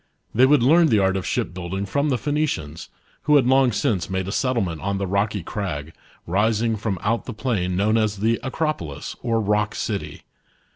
[0.33, 2.89] They would learn the art of shipbuilding from the Phoenicians,
[3.29, 5.93] who had long since made a settlement on the rocky crag,
[6.25, 10.23] rising from out the plain known as the Acropolis, or Rock City.